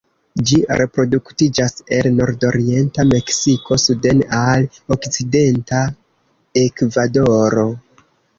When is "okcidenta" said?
4.97-5.83